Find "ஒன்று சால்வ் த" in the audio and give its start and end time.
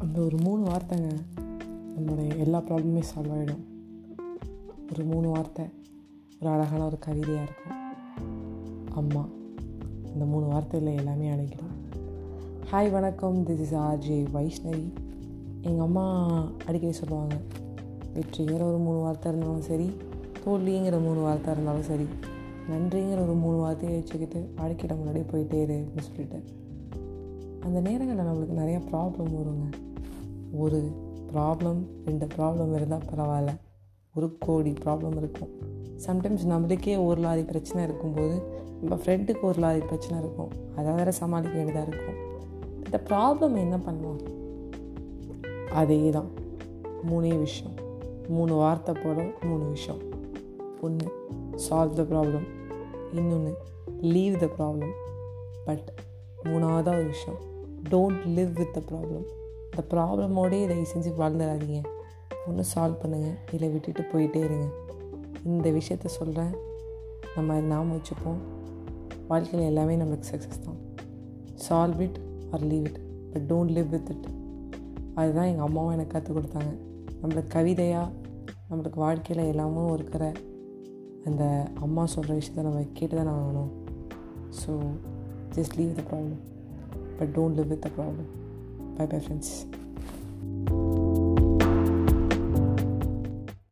50.80-52.02